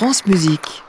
France 0.00 0.24
Musique. 0.24 0.82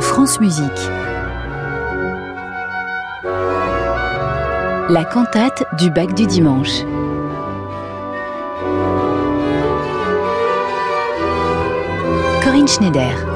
France 0.00 0.40
Musique. 0.40 0.72
La 4.88 5.04
cantate 5.04 5.62
du 5.78 5.90
bac 5.90 6.12
du 6.14 6.26
dimanche. 6.26 6.82
Schneider. 12.66 13.35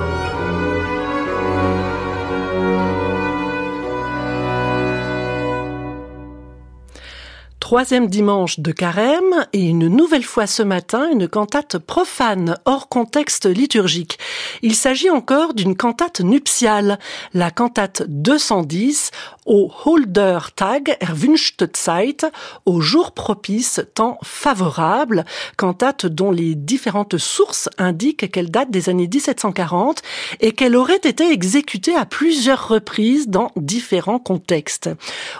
Troisième 7.70 8.08
dimanche 8.08 8.58
de 8.58 8.72
carême 8.72 9.46
et 9.52 9.64
une 9.64 9.86
nouvelle 9.86 10.24
fois 10.24 10.48
ce 10.48 10.64
matin 10.64 11.08
une 11.08 11.28
cantate 11.28 11.78
profane 11.78 12.56
hors 12.64 12.88
contexte 12.88 13.46
liturgique. 13.46 14.18
Il 14.62 14.74
s'agit 14.74 15.08
encore 15.08 15.54
d'une 15.54 15.76
cantate 15.76 16.18
nuptiale, 16.18 16.98
la 17.32 17.52
cantate 17.52 18.02
210 18.08 19.12
au 19.46 19.70
Holder 19.84 20.38
Tag 20.54 20.96
erwünschte 21.00 21.76
Zeit, 21.76 22.24
au 22.66 22.80
jour 22.80 23.12
propice, 23.12 23.80
temps 23.94 24.18
favorable, 24.22 25.24
cantate 25.56 26.06
dont 26.06 26.30
les 26.30 26.54
différentes 26.54 27.18
sources 27.18 27.68
indiquent 27.78 28.30
qu'elle 28.30 28.50
date 28.50 28.70
des 28.70 28.88
années 28.88 29.08
1740 29.08 30.02
et 30.40 30.52
qu'elle 30.52 30.76
aurait 30.76 31.00
été 31.02 31.32
exécutée 31.32 31.96
à 31.96 32.04
plusieurs 32.04 32.68
reprises 32.68 33.28
dans 33.28 33.50
différents 33.56 34.18
contextes. 34.18 34.90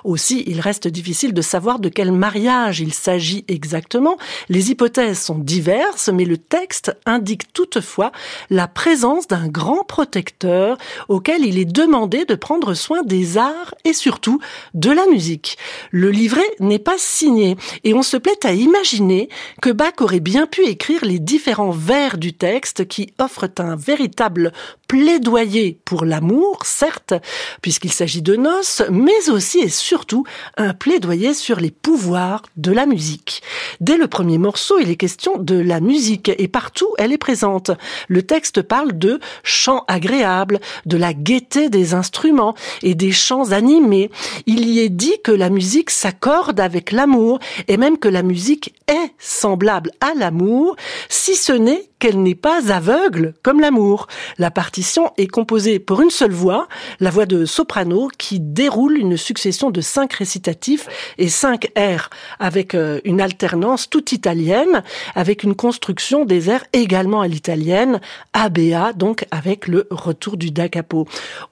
Aussi, 0.02 0.42
il 0.46 0.60
reste 0.60 0.88
difficile 0.88 1.32
de 1.32 1.42
savoir 1.42 1.78
de 1.78 1.88
quelle 1.88 2.12
mariage 2.20 2.80
il 2.80 2.92
s'agit 2.92 3.44
exactement. 3.48 4.16
Les 4.48 4.70
hypothèses 4.70 5.18
sont 5.18 5.38
diverses, 5.38 6.10
mais 6.12 6.24
le 6.26 6.36
texte 6.36 6.96
indique 7.06 7.52
toutefois 7.52 8.12
la 8.50 8.68
présence 8.68 9.26
d'un 9.26 9.48
grand 9.48 9.84
protecteur 9.84 10.76
auquel 11.08 11.44
il 11.44 11.58
est 11.58 11.64
demandé 11.64 12.26
de 12.26 12.34
prendre 12.34 12.74
soin 12.74 13.02
des 13.02 13.38
arts 13.38 13.74
et 13.84 13.94
surtout 13.94 14.38
de 14.74 14.90
la 14.90 15.06
musique. 15.06 15.56
Le 15.90 16.10
livret 16.10 16.48
n'est 16.60 16.78
pas 16.78 16.98
signé 16.98 17.56
et 17.84 17.94
on 17.94 18.02
se 18.02 18.18
plaît 18.18 18.44
à 18.44 18.52
imaginer 18.52 19.28
que 19.62 19.70
Bach 19.70 19.94
aurait 20.00 20.20
bien 20.20 20.46
pu 20.46 20.66
écrire 20.66 21.04
les 21.04 21.18
différents 21.18 21.70
vers 21.70 22.18
du 22.18 22.34
texte 22.34 22.86
qui 22.86 23.14
offrent 23.18 23.50
un 23.58 23.76
véritable 23.76 24.52
plaidoyer 24.90 25.78
pour 25.84 26.04
l'amour, 26.04 26.62
certes, 26.64 27.14
puisqu'il 27.62 27.92
s'agit 27.92 28.22
de 28.22 28.34
noces, 28.34 28.82
mais 28.90 29.30
aussi 29.30 29.60
et 29.60 29.68
surtout 29.68 30.24
un 30.56 30.74
plaidoyer 30.74 31.32
sur 31.32 31.60
les 31.60 31.70
pouvoirs 31.70 32.42
de 32.56 32.72
la 32.72 32.86
musique. 32.86 33.40
Dès 33.78 33.96
le 33.96 34.08
premier 34.08 34.36
morceau, 34.36 34.80
il 34.80 34.90
est 34.90 34.96
question 34.96 35.38
de 35.38 35.54
la 35.54 35.78
musique 35.78 36.32
et 36.36 36.48
partout 36.48 36.88
elle 36.98 37.12
est 37.12 37.18
présente. 37.18 37.70
Le 38.08 38.22
texte 38.22 38.62
parle 38.62 38.98
de 38.98 39.20
chants 39.44 39.84
agréables, 39.86 40.58
de 40.86 40.96
la 40.96 41.14
gaieté 41.14 41.70
des 41.70 41.94
instruments 41.94 42.56
et 42.82 42.96
des 42.96 43.12
chants 43.12 43.52
animés. 43.52 44.10
Il 44.46 44.68
y 44.68 44.80
est 44.80 44.88
dit 44.88 45.20
que 45.22 45.30
la 45.30 45.50
musique 45.50 45.90
s'accorde 45.90 46.58
avec 46.58 46.90
l'amour 46.90 47.38
et 47.68 47.76
même 47.76 47.96
que 47.96 48.08
la 48.08 48.24
musique 48.24 48.74
est 48.88 49.12
semblable 49.20 49.92
à 50.00 50.14
l'amour, 50.16 50.74
si 51.08 51.36
ce 51.36 51.52
n'est 51.52 51.89
qu'elle 52.00 52.20
n'est 52.22 52.34
pas 52.34 52.72
aveugle 52.72 53.34
comme 53.42 53.60
l'amour. 53.60 54.08
La 54.38 54.50
partition 54.50 55.12
est 55.16 55.28
composée 55.28 55.78
pour 55.78 56.00
une 56.00 56.10
seule 56.10 56.32
voix, 56.32 56.66
la 56.98 57.10
voix 57.10 57.26
de 57.26 57.44
soprano 57.44 58.08
qui 58.18 58.40
déroule 58.40 58.98
une 58.98 59.16
succession 59.16 59.70
de 59.70 59.80
cinq 59.80 60.14
récitatifs 60.14 60.88
et 61.18 61.28
cinq 61.28 61.70
airs 61.76 62.10
avec 62.40 62.74
euh, 62.74 63.00
une 63.04 63.20
alternance 63.20 63.88
toute 63.88 64.12
italienne, 64.12 64.82
avec 65.14 65.44
une 65.44 65.54
construction 65.54 66.24
des 66.24 66.50
airs 66.50 66.64
également 66.72 67.20
à 67.20 67.28
l'italienne, 67.28 68.00
ABA, 68.32 68.94
donc 68.94 69.26
avec 69.30 69.68
le 69.68 69.86
retour 69.90 70.36
du 70.36 70.50
da 70.50 70.68
capo. 70.68 71.06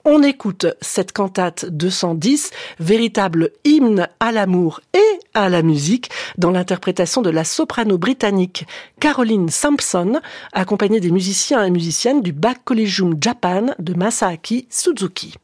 On 0.04 0.22
écoute 0.22 0.66
cette 0.80 1.12
cantate 1.12 1.66
210, 1.66 2.50
véritable 2.80 3.50
hymne 3.65 4.09
à 4.19 4.32
l'amour 4.32 4.80
et 4.94 5.19
à 5.34 5.48
la 5.48 5.62
musique, 5.62 6.10
dans 6.38 6.50
l'interprétation 6.50 7.22
de 7.22 7.30
la 7.30 7.44
soprano 7.44 7.98
britannique 7.98 8.66
Caroline 8.98 9.50
Sampson, 9.50 10.20
accompagnée 10.53 11.00
des 11.00 11.10
musiciens 11.10 11.65
et 11.65 11.71
musiciennes 11.71 12.22
du 12.22 12.32
Bach 12.32 12.56
Collegium 12.65 13.16
Japan 13.21 13.66
de 13.78 13.94
Masaaki 13.94 14.66
Suzuki. 14.71 15.34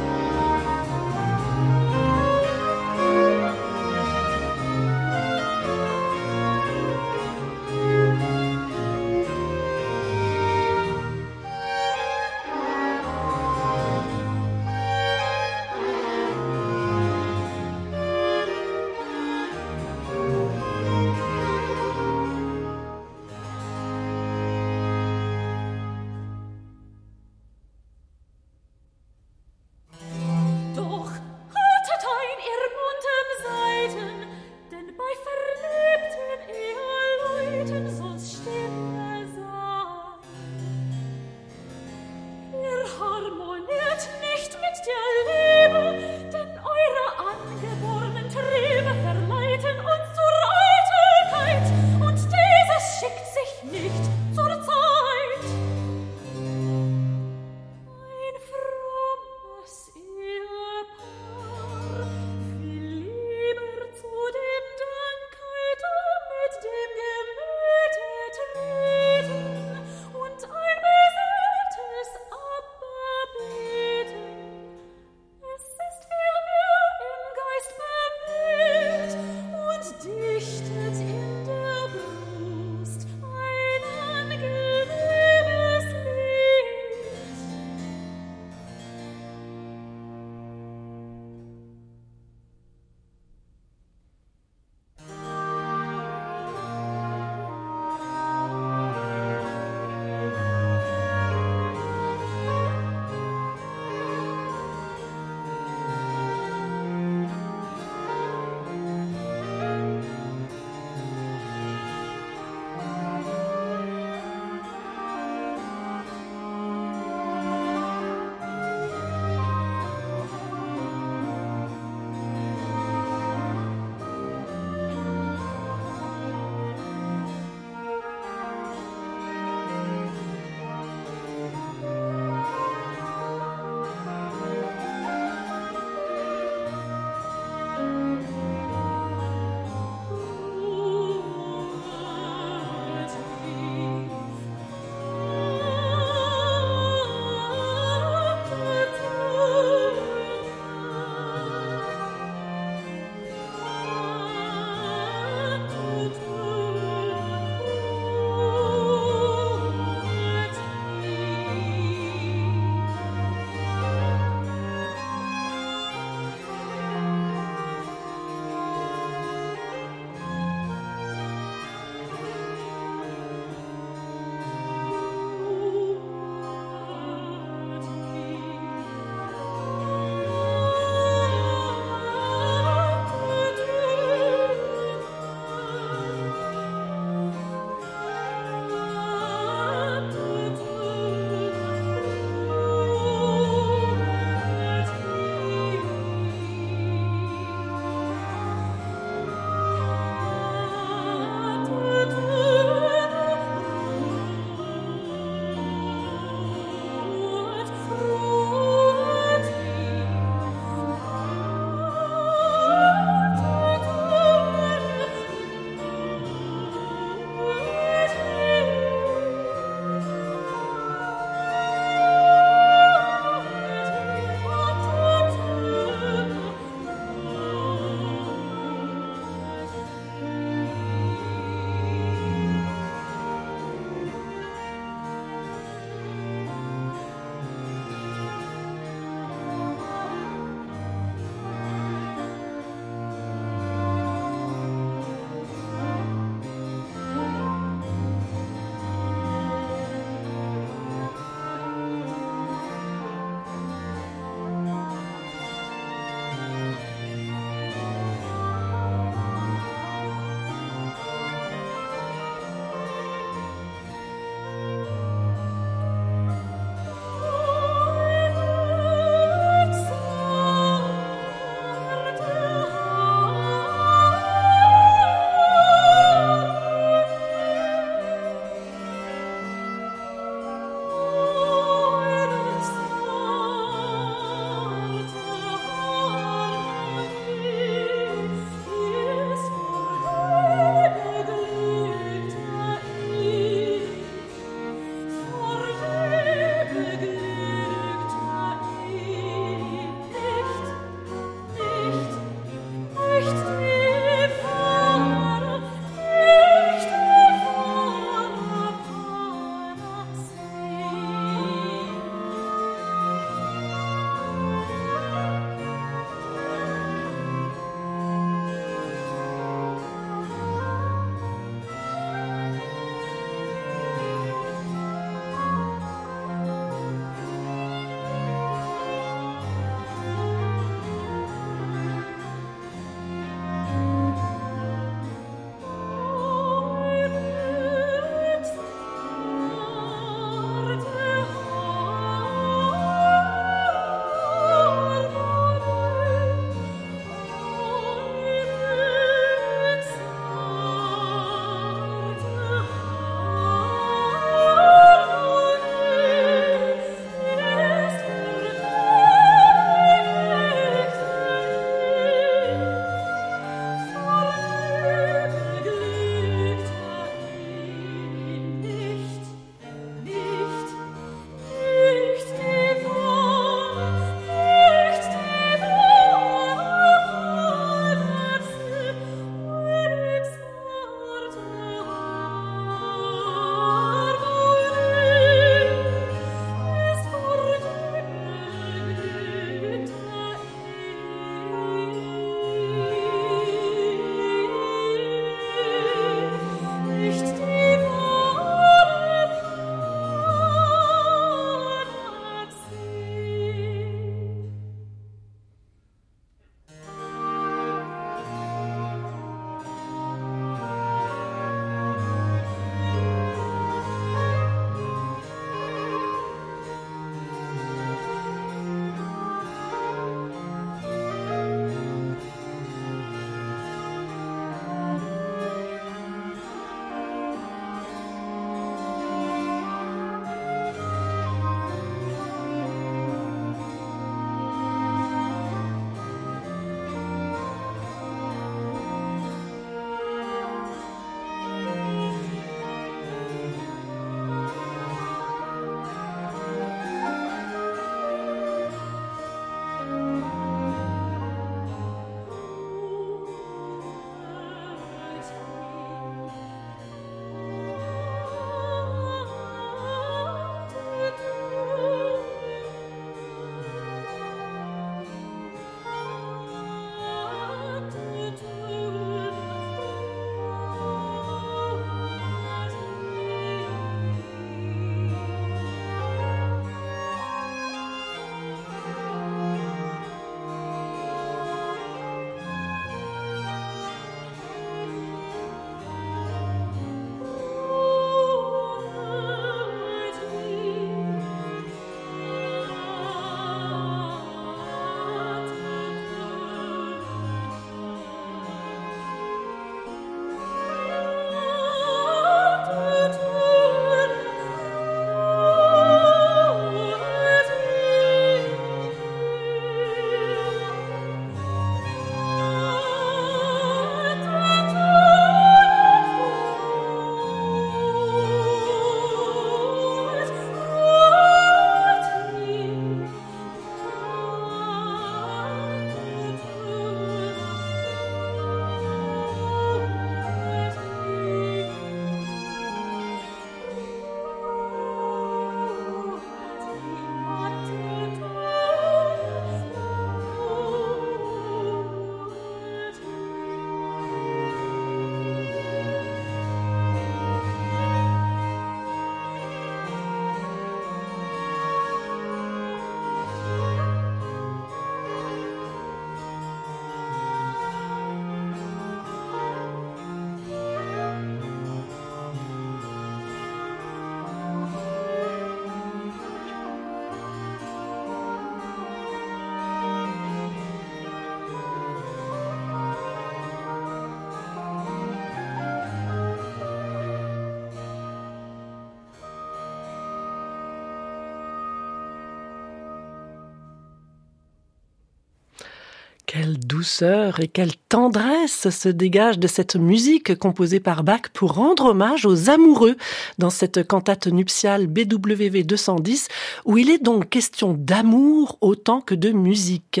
Quelle 586.46 586.60
douceur 586.60 587.40
et 587.40 587.48
quelle 587.48 587.74
tendresse 587.88 588.70
se 588.70 588.88
dégage 588.88 589.40
de 589.40 589.48
cette 589.48 589.74
musique 589.74 590.38
composée 590.38 590.78
par 590.78 591.02
Bach 591.02 591.22
pour 591.32 591.54
rendre 591.54 591.86
hommage 591.86 592.24
aux 592.24 592.50
amoureux 592.50 592.94
dans 593.38 593.50
cette 593.50 593.84
cantate 593.84 594.28
nuptiale 594.28 594.86
BWV 594.86 595.64
210 595.64 596.28
où 596.64 596.78
il 596.78 596.88
est 596.88 597.02
donc 597.02 597.28
question 597.30 597.74
d'amour 597.76 598.58
autant 598.60 599.00
que 599.00 599.16
de 599.16 599.32
musique. 599.32 600.00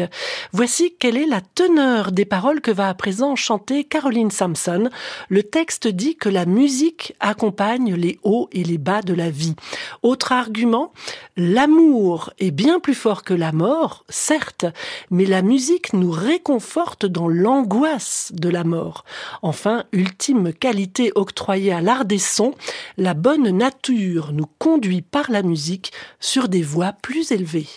Voici 0.52 0.94
quelle 0.96 1.16
est 1.16 1.26
la 1.26 1.40
teneur 1.40 2.12
des 2.12 2.24
paroles 2.24 2.60
que 2.60 2.70
va 2.70 2.90
à 2.90 2.94
présent 2.94 3.34
chanter 3.34 3.82
Caroline 3.82 4.30
Sampson. 4.30 4.88
Le 5.28 5.42
texte 5.42 5.88
dit 5.88 6.14
que 6.14 6.28
la 6.28 6.46
musique 6.46 7.16
accompagne 7.18 7.96
les 7.96 8.20
hauts 8.22 8.48
et 8.52 8.62
les 8.62 8.78
bas 8.78 9.02
de 9.02 9.14
la 9.14 9.30
vie. 9.30 9.56
Autre 10.04 10.30
argument, 10.30 10.92
l'amour 11.36 12.30
est 12.38 12.52
bien 12.52 12.78
plus 12.78 12.94
fort 12.94 13.24
que 13.24 13.34
la 13.34 13.50
mort, 13.50 14.04
certes, 14.08 14.66
mais 15.10 15.24
la 15.24 15.42
musique 15.42 15.92
nous 15.92 16.12
réconforte 16.36 17.06
dans 17.06 17.28
l'angoisse 17.28 18.30
de 18.34 18.50
la 18.50 18.62
mort. 18.62 19.06
Enfin, 19.40 19.84
ultime 19.92 20.52
qualité 20.52 21.10
octroyée 21.14 21.72
à 21.72 21.80
l'art 21.80 22.04
des 22.04 22.18
sons, 22.18 22.54
la 22.98 23.14
bonne 23.14 23.48
nature 23.56 24.32
nous 24.34 24.44
conduit 24.58 25.00
par 25.00 25.30
la 25.30 25.42
musique 25.42 25.92
sur 26.20 26.50
des 26.50 26.62
voies 26.62 26.92
plus 26.92 27.32
élevées. 27.32 27.68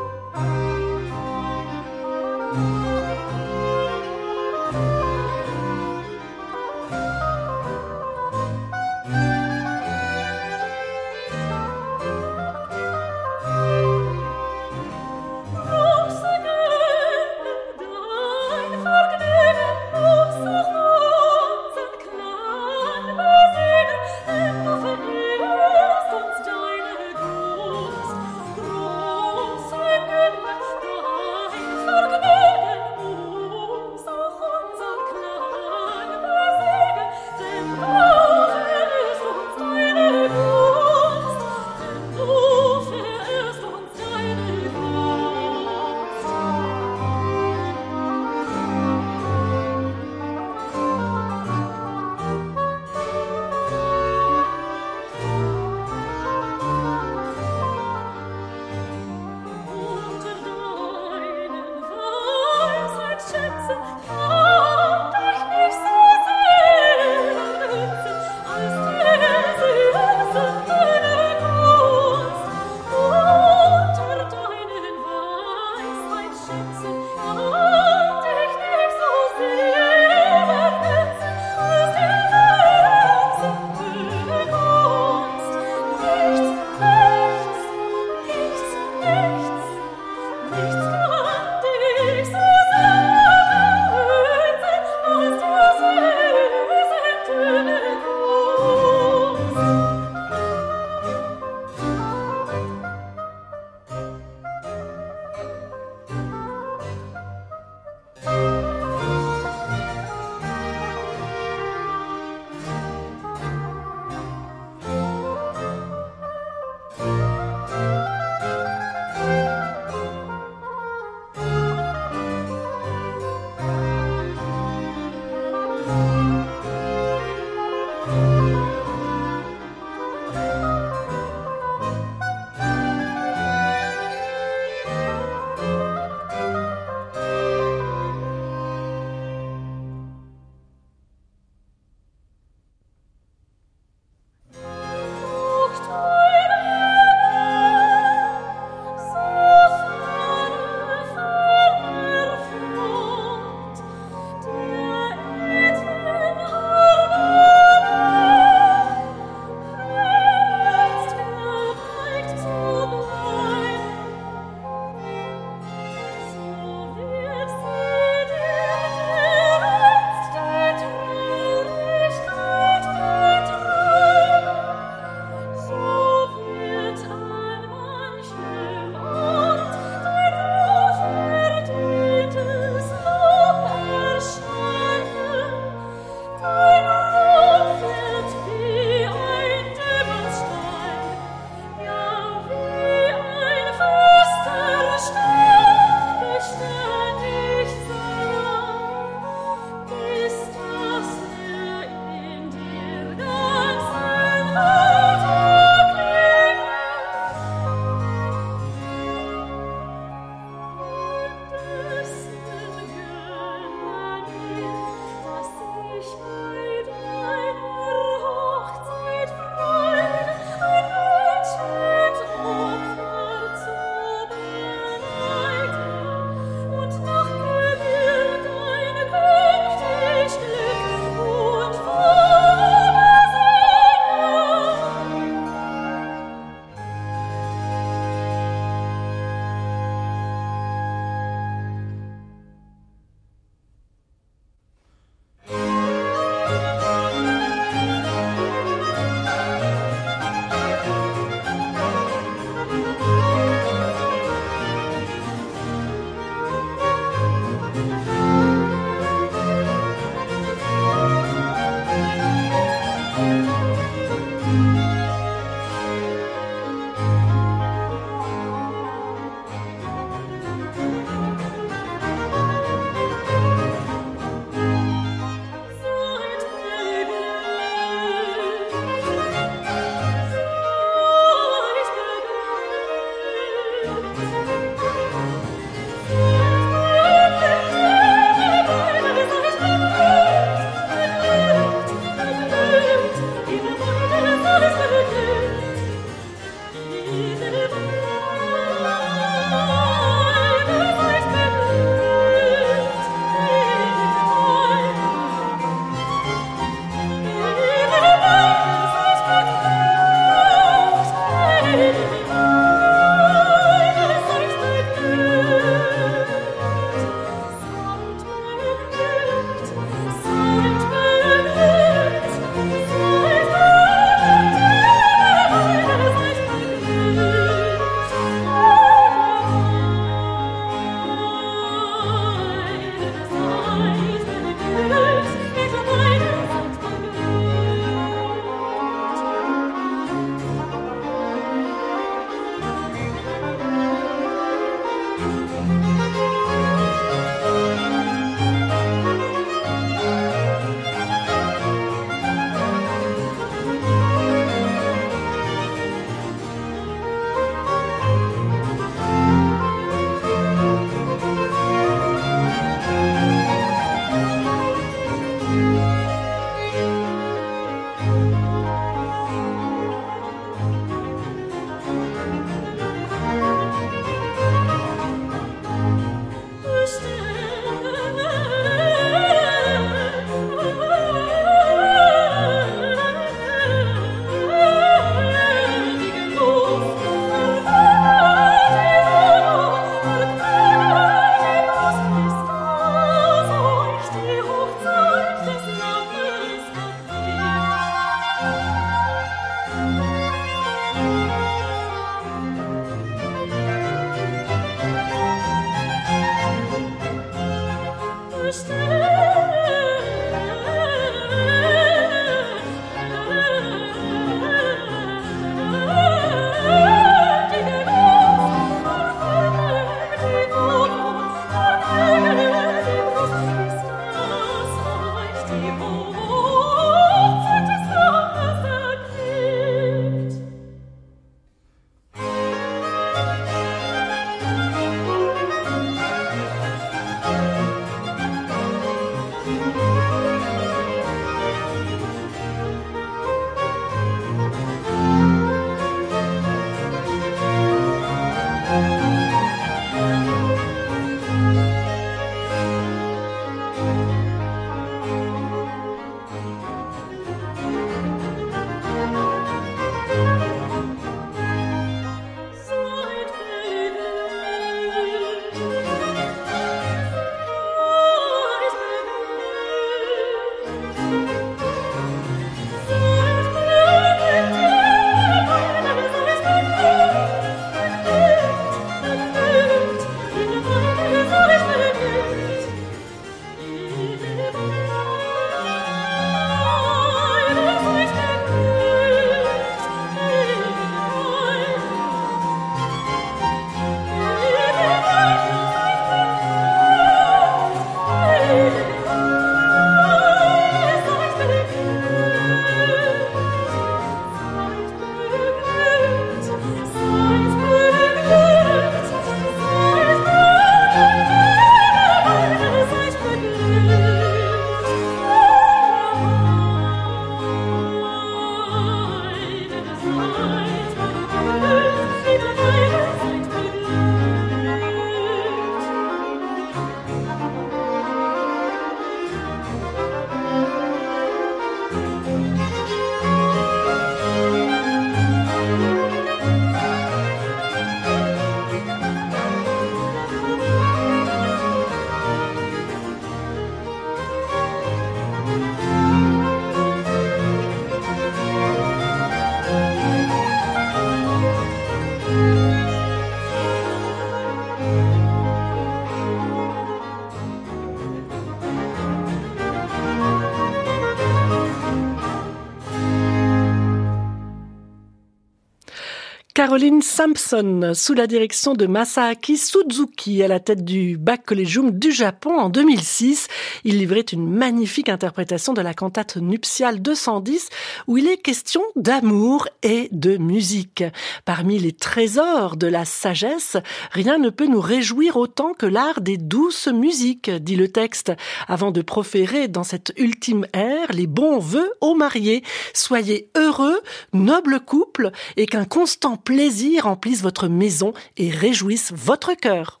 Caroline 566.58 567.02
Sampson, 567.02 567.92
sous 567.94 568.14
la 568.14 568.26
direction 568.26 568.74
de 568.74 568.86
Masaaki 568.86 569.56
Suzuki, 569.56 570.42
à 570.42 570.48
la 570.48 570.58
tête 570.58 570.84
du 570.84 571.16
Bac 571.16 571.44
Collegium 571.44 571.92
du 571.92 572.10
Japon 572.10 572.58
en 572.58 572.68
2006. 572.68 573.46
Il 573.84 573.98
livrait 573.98 574.22
une 574.22 574.44
magnifique 574.44 575.08
interprétation 575.08 575.72
de 575.72 575.80
la 575.80 575.94
cantate 575.94 576.36
nuptiale 576.36 577.00
210, 577.00 577.68
où 578.08 578.18
il 578.18 578.26
est 578.26 578.38
question 578.38 578.82
d'amour 578.96 579.68
et 579.84 580.08
de 580.10 580.36
musique. 580.36 581.04
Parmi 581.44 581.78
les 581.78 581.92
trésors 581.92 582.76
de 582.76 582.88
la 582.88 583.04
sagesse, 583.04 583.76
rien 584.10 584.38
ne 584.38 584.50
peut 584.50 584.66
nous 584.66 584.80
réjouir 584.80 585.36
autant 585.36 585.74
que 585.74 585.86
l'art 585.86 586.20
des 586.20 586.38
douces 586.38 586.88
musiques, 586.88 587.50
dit 587.50 587.76
le 587.76 587.86
texte, 587.86 588.32
avant 588.66 588.90
de 588.90 589.02
proférer 589.02 589.68
dans 589.68 589.84
cette 589.84 590.12
ultime 590.16 590.66
ère 590.72 591.12
les 591.12 591.28
bons 591.28 591.60
vœux 591.60 591.92
aux 592.00 592.16
mariés. 592.16 592.64
Soyez 592.94 593.48
heureux, 593.56 594.00
noble 594.32 594.80
couple, 594.80 595.30
et 595.56 595.66
qu'un 595.66 595.84
constant 595.84 596.36
plaisir 596.48 597.04
remplisse 597.04 597.42
votre 597.42 597.68
maison 597.68 598.14
et 598.38 598.48
réjouisse 598.48 599.12
votre 599.14 599.52
cœur. 599.52 600.00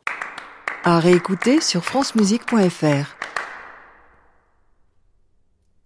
À 0.82 0.98
réécouter 0.98 1.60
sur 1.60 1.84
francemusique.fr. 1.84 3.16